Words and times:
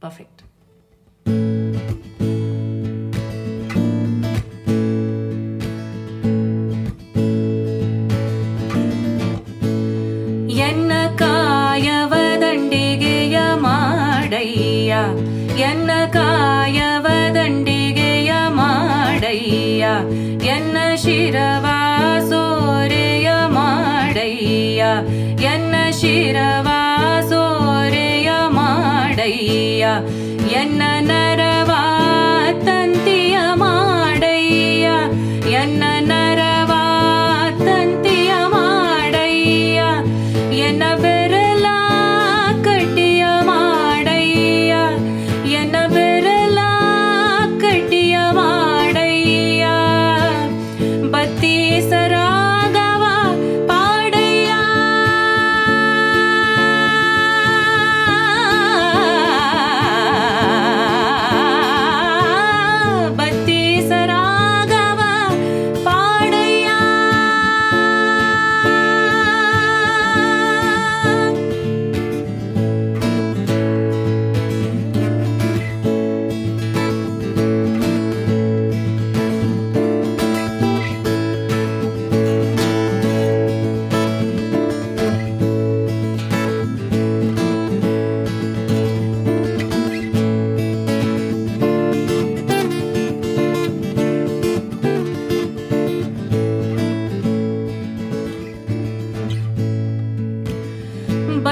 Perfect 0.00 0.42
ಎನ್ನ 10.62 10.92
ಕಾಯವ 11.16 12.12
ದಂಡಿಗೆಯ 12.40 13.38
ಮಾಡಯ್ಯ 13.56 14.92
ಎನ್ನ 15.62 15.90
ಕಾಯವ 16.12 17.06
ಎನ್ನ 30.54 30.82
ನರವ 31.00 31.72
ತಂತಿಯ 32.66 33.36
ಮಾಡಯ್ಯ 33.54 34.86
ಎನ್ನ 35.54 35.82
ನರವ 36.02 36.72
ತಂತಿಯ 37.64 38.32
ಮಾಡಯ್ಯ 38.48 39.80
ಎನ್ನ 40.60 40.82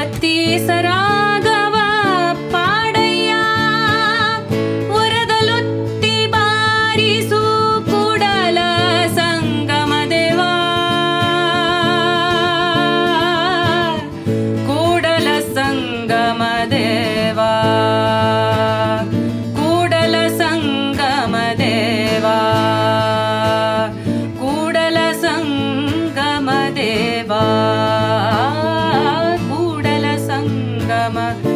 ಬತ್ತಿ 0.06 0.58
ಸರಾಗವ 0.68 1.76
ಪಾಡಯ್ಯ. 2.52 3.34
ವರದಲೊತ್ತಿ 4.92 6.28
ಬಾರಿಸು 6.28 7.42
ಕೂಡಲ 7.86 8.58
ಸಂಗಮ 9.16 9.94
ದೇವಾ. 10.10 10.52
cama. 31.06 31.55